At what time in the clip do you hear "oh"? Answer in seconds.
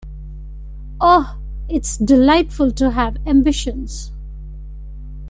0.99-1.37